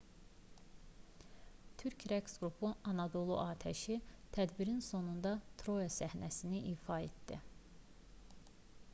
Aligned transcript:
türk 1.81 1.99
rəqs 2.11 2.37
qrupu 2.39 2.69
anadolu 2.91 3.35
atəşi 3.43 3.97
tədbirin 4.37 4.81
sonunda 4.87 5.33
troya 5.63 5.91
səhnəsini 5.97 6.63
ifa 6.71 6.97
etdi 7.11 7.39